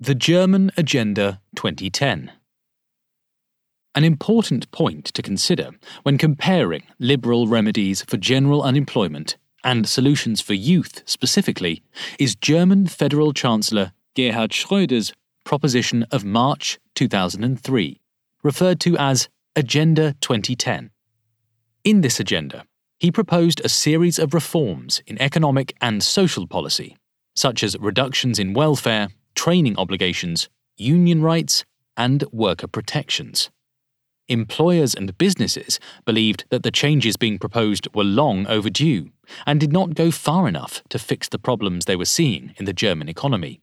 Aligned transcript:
The 0.00 0.14
German 0.14 0.70
Agenda 0.76 1.40
2010. 1.56 2.30
An 3.96 4.04
important 4.04 4.70
point 4.70 5.06
to 5.06 5.22
consider 5.22 5.72
when 6.04 6.18
comparing 6.18 6.84
liberal 7.00 7.48
remedies 7.48 8.02
for 8.02 8.16
general 8.16 8.62
unemployment 8.62 9.36
and 9.64 9.88
solutions 9.88 10.40
for 10.40 10.54
youth 10.54 11.02
specifically 11.04 11.82
is 12.16 12.36
German 12.36 12.86
Federal 12.86 13.32
Chancellor 13.32 13.90
Gerhard 14.14 14.52
Schröder's 14.52 15.12
proposition 15.42 16.06
of 16.12 16.24
March 16.24 16.78
2003, 16.94 18.00
referred 18.44 18.78
to 18.78 18.96
as 18.98 19.28
Agenda 19.56 20.14
2010. 20.20 20.90
In 21.82 22.02
this 22.02 22.20
agenda, 22.20 22.64
he 23.00 23.10
proposed 23.10 23.60
a 23.64 23.68
series 23.68 24.20
of 24.20 24.32
reforms 24.32 25.02
in 25.08 25.20
economic 25.20 25.74
and 25.80 26.04
social 26.04 26.46
policy, 26.46 26.96
such 27.34 27.64
as 27.64 27.76
reductions 27.80 28.38
in 28.38 28.54
welfare 28.54 29.08
training 29.38 29.78
obligations, 29.78 30.48
union 30.76 31.22
rights, 31.22 31.64
and 31.96 32.24
worker 32.32 32.66
protections. 32.66 33.50
Employers 34.28 34.96
and 34.96 35.16
businesses 35.16 35.78
believed 36.04 36.44
that 36.50 36.64
the 36.64 36.72
changes 36.72 37.16
being 37.16 37.38
proposed 37.38 37.86
were 37.94 38.02
long 38.02 38.48
overdue 38.48 39.10
and 39.46 39.60
did 39.60 39.72
not 39.72 39.94
go 39.94 40.10
far 40.10 40.48
enough 40.48 40.82
to 40.88 40.98
fix 40.98 41.28
the 41.28 41.38
problems 41.38 41.84
they 41.84 41.94
were 41.94 42.04
seeing 42.04 42.52
in 42.56 42.64
the 42.64 42.72
German 42.72 43.08
economy, 43.08 43.60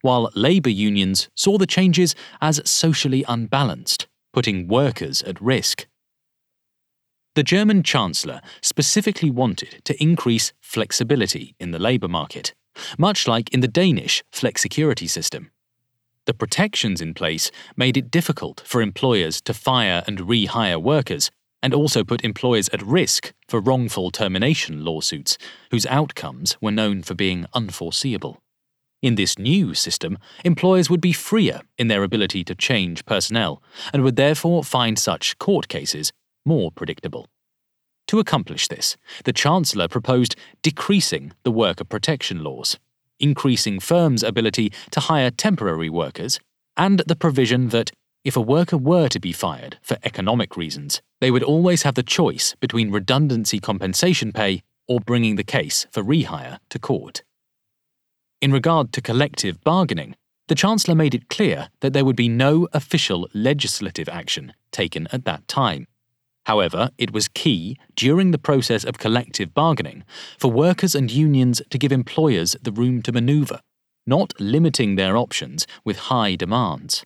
while 0.00 0.28
labour 0.34 0.70
unions 0.70 1.28
saw 1.36 1.56
the 1.56 1.68
changes 1.68 2.16
as 2.40 2.60
socially 2.68 3.24
unbalanced, 3.28 4.08
putting 4.32 4.66
workers 4.66 5.22
at 5.22 5.40
risk. 5.40 5.86
The 7.36 7.44
German 7.44 7.84
Chancellor 7.84 8.40
specifically 8.60 9.30
wanted 9.30 9.82
to 9.84 10.02
increase 10.02 10.52
flexibility 10.60 11.54
in 11.60 11.70
the 11.70 11.78
labour 11.78 12.08
market 12.08 12.54
much 12.98 13.26
like 13.26 13.50
in 13.50 13.60
the 13.60 13.68
Danish 13.68 14.22
flexicurity 14.30 15.06
system. 15.06 15.50
The 16.26 16.34
protections 16.34 17.00
in 17.00 17.14
place 17.14 17.50
made 17.76 17.96
it 17.96 18.10
difficult 18.10 18.62
for 18.64 18.80
employers 18.80 19.40
to 19.42 19.54
fire 19.54 20.02
and 20.06 20.18
rehire 20.18 20.80
workers, 20.80 21.30
and 21.62 21.74
also 21.74 22.04
put 22.04 22.24
employers 22.24 22.68
at 22.70 22.82
risk 22.82 23.32
for 23.48 23.60
wrongful 23.60 24.10
termination 24.10 24.84
lawsuits, 24.84 25.38
whose 25.70 25.86
outcomes 25.86 26.56
were 26.60 26.70
known 26.70 27.02
for 27.02 27.14
being 27.14 27.46
unforeseeable. 27.54 28.40
In 29.00 29.16
this 29.16 29.36
new 29.36 29.74
system, 29.74 30.16
employers 30.44 30.88
would 30.88 31.00
be 31.00 31.12
freer 31.12 31.62
in 31.76 31.88
their 31.88 32.04
ability 32.04 32.44
to 32.44 32.54
change 32.54 33.04
personnel, 33.04 33.60
and 33.92 34.04
would 34.04 34.16
therefore 34.16 34.62
find 34.62 34.98
such 34.98 35.38
court 35.38 35.66
cases 35.66 36.12
more 36.44 36.70
predictable. 36.70 37.28
To 38.12 38.18
accomplish 38.18 38.68
this, 38.68 38.98
the 39.24 39.32
Chancellor 39.32 39.88
proposed 39.88 40.36
decreasing 40.60 41.32
the 41.44 41.50
worker 41.50 41.82
protection 41.82 42.44
laws, 42.44 42.78
increasing 43.18 43.80
firms' 43.80 44.22
ability 44.22 44.70
to 44.90 45.00
hire 45.00 45.30
temporary 45.30 45.88
workers, 45.88 46.38
and 46.76 46.98
the 47.06 47.16
provision 47.16 47.70
that 47.70 47.90
if 48.22 48.36
a 48.36 48.40
worker 48.42 48.76
were 48.76 49.08
to 49.08 49.18
be 49.18 49.32
fired 49.32 49.78
for 49.80 49.96
economic 50.04 50.58
reasons, 50.58 51.00
they 51.22 51.30
would 51.30 51.42
always 51.42 51.84
have 51.84 51.94
the 51.94 52.02
choice 52.02 52.54
between 52.60 52.90
redundancy 52.90 53.58
compensation 53.58 54.30
pay 54.30 54.62
or 54.86 55.00
bringing 55.00 55.36
the 55.36 55.42
case 55.42 55.86
for 55.90 56.04
rehire 56.04 56.58
to 56.68 56.78
court. 56.78 57.22
In 58.42 58.52
regard 58.52 58.92
to 58.92 59.00
collective 59.00 59.64
bargaining, 59.64 60.16
the 60.48 60.54
Chancellor 60.54 60.94
made 60.94 61.14
it 61.14 61.30
clear 61.30 61.70
that 61.80 61.94
there 61.94 62.04
would 62.04 62.16
be 62.16 62.28
no 62.28 62.68
official 62.74 63.26
legislative 63.32 64.10
action 64.10 64.52
taken 64.70 65.08
at 65.12 65.24
that 65.24 65.48
time. 65.48 65.86
However, 66.46 66.90
it 66.98 67.12
was 67.12 67.28
key 67.28 67.78
during 67.94 68.30
the 68.30 68.38
process 68.38 68.84
of 68.84 68.98
collective 68.98 69.54
bargaining 69.54 70.04
for 70.38 70.50
workers 70.50 70.94
and 70.94 71.10
unions 71.10 71.62
to 71.70 71.78
give 71.78 71.92
employers 71.92 72.56
the 72.62 72.72
room 72.72 73.02
to 73.02 73.12
manoeuvre, 73.12 73.60
not 74.06 74.32
limiting 74.40 74.96
their 74.96 75.16
options 75.16 75.66
with 75.84 76.10
high 76.10 76.34
demands. 76.34 77.04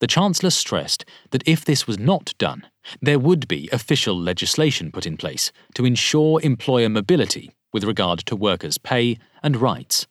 The 0.00 0.08
Chancellor 0.08 0.50
stressed 0.50 1.04
that 1.30 1.46
if 1.46 1.64
this 1.64 1.86
was 1.86 1.96
not 1.96 2.34
done, 2.38 2.66
there 3.00 3.20
would 3.20 3.46
be 3.46 3.68
official 3.70 4.18
legislation 4.18 4.90
put 4.90 5.06
in 5.06 5.16
place 5.16 5.52
to 5.76 5.84
ensure 5.84 6.40
employer 6.42 6.88
mobility 6.88 7.52
with 7.72 7.84
regard 7.84 8.18
to 8.20 8.34
workers' 8.34 8.78
pay 8.78 9.16
and 9.44 9.56
rights. 9.56 10.08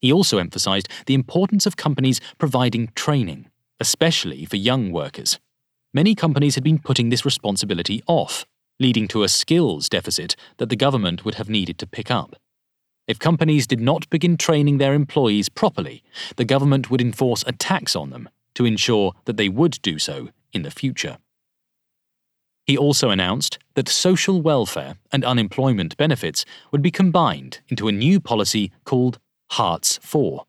He 0.00 0.10
also 0.10 0.38
emphasised 0.38 0.88
the 1.04 1.12
importance 1.12 1.66
of 1.66 1.76
companies 1.76 2.18
providing 2.38 2.92
training, 2.94 3.50
especially 3.78 4.46
for 4.46 4.56
young 4.56 4.90
workers 4.90 5.38
many 5.92 6.14
companies 6.14 6.54
had 6.54 6.64
been 6.64 6.78
putting 6.78 7.10
this 7.10 7.24
responsibility 7.24 8.02
off, 8.06 8.44
leading 8.78 9.08
to 9.08 9.22
a 9.22 9.28
skills 9.28 9.88
deficit 9.88 10.36
that 10.58 10.68
the 10.68 10.76
government 10.76 11.24
would 11.24 11.34
have 11.34 11.50
needed 11.50 11.78
to 11.78 11.86
pick 11.86 12.10
up. 12.10 12.36
If 13.06 13.18
companies 13.18 13.66
did 13.66 13.80
not 13.80 14.08
begin 14.08 14.36
training 14.36 14.78
their 14.78 14.94
employees 14.94 15.48
properly, 15.48 16.02
the 16.36 16.44
government 16.44 16.90
would 16.90 17.00
enforce 17.00 17.42
a 17.46 17.52
tax 17.52 17.96
on 17.96 18.10
them 18.10 18.28
to 18.54 18.64
ensure 18.64 19.14
that 19.24 19.36
they 19.36 19.48
would 19.48 19.78
do 19.82 19.98
so 19.98 20.28
in 20.52 20.62
the 20.62 20.70
future. 20.70 21.18
He 22.66 22.78
also 22.78 23.10
announced 23.10 23.58
that 23.74 23.88
social 23.88 24.42
welfare 24.42 24.94
and 25.10 25.24
unemployment 25.24 25.96
benefits 25.96 26.44
would 26.70 26.82
be 26.82 26.92
combined 26.92 27.60
into 27.68 27.88
a 27.88 27.92
new 27.92 28.20
policy 28.20 28.70
called 28.84 29.18
Hartz 29.50 29.98
IV. 29.98 30.42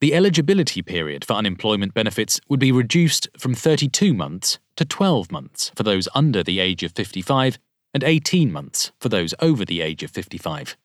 The 0.00 0.14
eligibility 0.14 0.82
period 0.82 1.24
for 1.24 1.34
unemployment 1.34 1.94
benefits 1.94 2.40
would 2.48 2.60
be 2.60 2.72
reduced 2.72 3.28
from 3.38 3.54
32 3.54 4.12
months 4.12 4.58
to 4.76 4.84
12 4.84 5.30
months 5.30 5.70
for 5.74 5.82
those 5.82 6.08
under 6.14 6.42
the 6.42 6.60
age 6.60 6.82
of 6.82 6.92
55 6.92 7.58
and 7.94 8.02
18 8.02 8.52
months 8.52 8.90
for 9.00 9.08
those 9.08 9.34
over 9.40 9.64
the 9.64 9.80
age 9.80 10.02
of 10.02 10.10
55. 10.10 10.76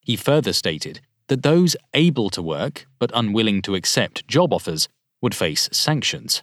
He 0.00 0.16
further 0.16 0.52
stated 0.52 1.00
that 1.28 1.42
those 1.42 1.76
able 1.94 2.30
to 2.30 2.42
work 2.42 2.86
but 2.98 3.10
unwilling 3.14 3.62
to 3.62 3.74
accept 3.74 4.26
job 4.28 4.52
offers 4.52 4.88
would 5.20 5.34
face 5.34 5.68
sanctions. 5.72 6.42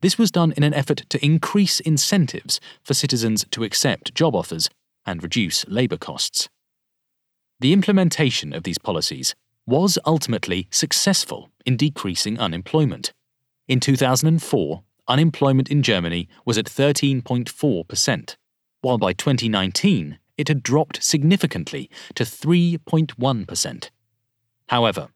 This 0.00 0.18
was 0.18 0.30
done 0.30 0.52
in 0.56 0.64
an 0.64 0.74
effort 0.74 1.04
to 1.10 1.24
increase 1.24 1.80
incentives 1.80 2.60
for 2.82 2.94
citizens 2.94 3.44
to 3.52 3.62
accept 3.62 4.14
job 4.14 4.34
offers 4.34 4.68
and 5.06 5.22
reduce 5.22 5.66
labour 5.68 5.96
costs. 5.96 6.48
The 7.60 7.72
implementation 7.72 8.52
of 8.52 8.64
these 8.64 8.78
policies 8.78 9.34
was 9.66 9.98
ultimately 10.04 10.66
successful 10.70 11.50
in 11.64 11.76
decreasing 11.76 12.38
unemployment. 12.38 13.12
In 13.68 13.80
2004, 13.80 14.82
unemployment 15.08 15.70
in 15.70 15.82
Germany 15.82 16.28
was 16.44 16.58
at 16.58 16.66
13.4%, 16.66 18.36
while 18.80 18.98
by 18.98 19.12
2019 19.12 20.18
it 20.36 20.48
had 20.48 20.62
dropped 20.62 21.02
significantly 21.02 21.88
to 22.14 22.24
3.1%. 22.24 23.90
However, 24.68 25.08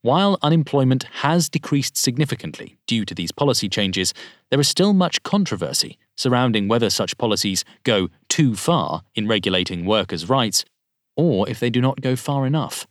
while 0.00 0.36
unemployment 0.42 1.04
has 1.22 1.48
decreased 1.48 1.96
significantly 1.96 2.76
due 2.88 3.04
to 3.04 3.14
these 3.14 3.30
policy 3.30 3.68
changes, 3.68 4.12
there 4.50 4.58
is 4.58 4.68
still 4.68 4.92
much 4.92 5.22
controversy 5.22 5.96
surrounding 6.16 6.66
whether 6.66 6.90
such 6.90 7.16
policies 7.18 7.64
go 7.84 8.08
too 8.28 8.56
far 8.56 9.02
in 9.14 9.28
regulating 9.28 9.86
workers' 9.86 10.28
rights 10.28 10.64
or 11.16 11.48
if 11.48 11.60
they 11.60 11.70
do 11.70 11.80
not 11.80 12.00
go 12.00 12.16
far 12.16 12.46
enough. 12.46 12.86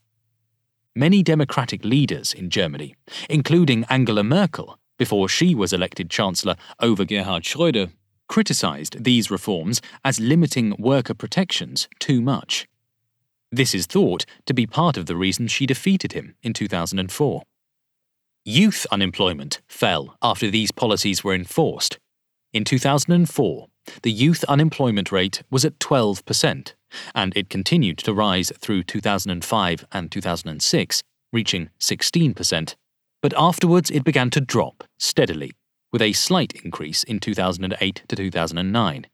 Many 0.96 1.24
democratic 1.24 1.86
leaders 1.86 2.34
in 2.34 2.50
Germany, 2.50 2.98
including 3.30 3.86
Angela 3.90 4.24
Merkel, 4.24 4.78
before 5.00 5.30
she 5.30 5.56
was 5.56 5.72
elected 5.72 6.10
Chancellor 6.10 6.58
over 6.82 7.06
Gerhard 7.06 7.44
Schröder, 7.44 7.92
criticised 8.28 9.02
these 9.02 9.32
reforms 9.32 9.82
as 10.04 10.20
limiting 10.20 10.76
worker 10.78 11.14
protections 11.14 11.88
too 12.00 12.20
much. 12.22 12.68
This 13.54 13.74
is 13.74 13.86
thought 13.86 14.26
to 14.46 14.54
be 14.54 14.68
part 14.68 14.98
of 14.98 15.06
the 15.06 15.16
reason 15.16 15.48
she 15.48 15.66
defeated 15.66 16.12
him 16.12 16.36
in 16.44 16.52
2004. 16.52 17.44
Youth 18.44 18.86
unemployment 18.92 19.62
fell 19.70 20.18
after 20.22 20.52
these 20.52 20.72
policies 20.72 21.24
were 21.24 21.34
enforced. 21.34 22.00
In 22.54 22.66
2004, 22.66 23.68
the 24.04 24.12
youth 24.12 24.44
unemployment 24.46 25.12
rate 25.12 25.42
was 25.50 25.64
at 25.64 25.80
12%, 25.80 26.74
and 27.16 27.34
it 27.36 27.50
continued 27.50 27.98
to 28.00 28.14
rise 28.14 28.52
through 28.60 28.84
2005 28.84 29.86
and 29.92 30.12
2006, 30.12 31.04
reaching 31.32 31.70
16%. 31.80 32.76
But 33.22 33.34
afterwards 33.38 33.90
it 33.90 34.04
began 34.04 34.30
to 34.32 34.42
drop 34.42 34.84
steadily, 35.00 35.52
with 35.94 36.02
a 36.02 36.14
slight 36.14 36.54
increase 36.64 37.04
in 37.04 37.20
2008 37.20 38.04
to 38.08 38.16
2009. 38.16 39.08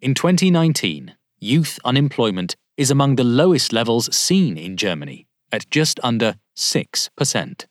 In 0.00 0.14
2019, 0.14 1.14
youth 1.38 1.78
unemployment 1.84 2.56
is 2.76 2.90
among 2.90 3.16
the 3.16 3.24
lowest 3.24 3.72
levels 3.72 4.14
seen 4.14 4.56
in 4.58 4.76
Germany, 4.76 5.26
at 5.52 5.70
just 5.70 6.00
under 6.02 6.36
6%. 6.56 7.66